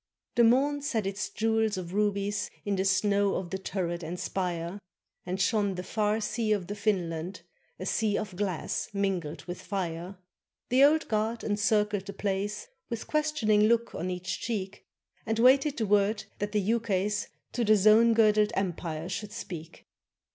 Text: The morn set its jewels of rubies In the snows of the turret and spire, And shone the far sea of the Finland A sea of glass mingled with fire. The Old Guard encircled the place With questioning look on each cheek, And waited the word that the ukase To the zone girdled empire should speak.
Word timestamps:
The 0.33 0.43
morn 0.43 0.81
set 0.81 1.05
its 1.05 1.29
jewels 1.29 1.77
of 1.77 1.93
rubies 1.93 2.49
In 2.65 2.75
the 2.75 2.85
snows 2.85 3.37
of 3.37 3.51
the 3.51 3.59
turret 3.59 4.01
and 4.01 4.19
spire, 4.19 4.79
And 5.27 5.39
shone 5.39 5.75
the 5.75 5.83
far 5.83 6.19
sea 6.21 6.53
of 6.53 6.65
the 6.65 6.73
Finland 6.75 7.41
A 7.77 7.85
sea 7.85 8.17
of 8.17 8.35
glass 8.35 8.89
mingled 8.93 9.43
with 9.45 9.61
fire. 9.61 10.17
The 10.69 10.83
Old 10.83 11.07
Guard 11.07 11.43
encircled 11.43 12.07
the 12.07 12.13
place 12.13 12.67
With 12.89 13.05
questioning 13.05 13.65
look 13.65 13.93
on 13.93 14.09
each 14.09 14.39
cheek, 14.41 14.87
And 15.27 15.37
waited 15.37 15.77
the 15.77 15.85
word 15.85 16.23
that 16.39 16.51
the 16.51 16.59
ukase 16.61 17.27
To 17.51 17.63
the 17.63 17.75
zone 17.75 18.15
girdled 18.15 18.51
empire 18.55 19.07
should 19.07 19.31
speak. 19.31 19.85